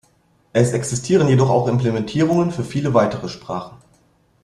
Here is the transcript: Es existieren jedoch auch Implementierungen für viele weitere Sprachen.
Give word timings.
Es 0.51 0.73
existieren 0.73 1.27
jedoch 1.27 1.51
auch 1.51 1.67
Implementierungen 1.67 2.49
für 2.51 2.63
viele 2.63 2.95
weitere 2.95 3.29
Sprachen. 3.29 3.77